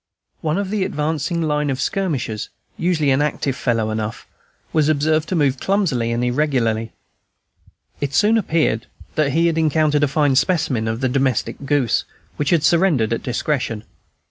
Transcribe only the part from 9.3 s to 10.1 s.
he had encountered a